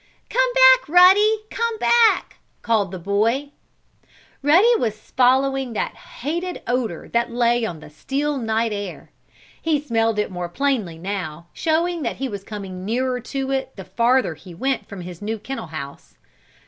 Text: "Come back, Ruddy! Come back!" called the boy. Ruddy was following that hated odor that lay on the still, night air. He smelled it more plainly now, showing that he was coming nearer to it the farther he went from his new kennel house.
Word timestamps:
"Come 0.31 0.51
back, 0.55 0.89
Ruddy! 0.89 1.41
Come 1.51 1.77
back!" 1.77 2.37
called 2.63 2.89
the 2.91 2.97
boy. 2.97 3.49
Ruddy 4.41 4.75
was 4.77 4.95
following 4.97 5.73
that 5.73 5.93
hated 5.93 6.63
odor 6.65 7.07
that 7.09 7.31
lay 7.31 7.63
on 7.65 7.81
the 7.81 7.89
still, 7.91 8.39
night 8.39 8.73
air. 8.73 9.11
He 9.61 9.79
smelled 9.79 10.17
it 10.17 10.31
more 10.31 10.49
plainly 10.49 10.97
now, 10.97 11.45
showing 11.53 12.01
that 12.01 12.15
he 12.15 12.27
was 12.27 12.43
coming 12.43 12.83
nearer 12.83 13.19
to 13.19 13.51
it 13.51 13.75
the 13.75 13.85
farther 13.85 14.33
he 14.33 14.55
went 14.55 14.87
from 14.87 15.01
his 15.01 15.21
new 15.21 15.37
kennel 15.37 15.67
house. 15.67 16.15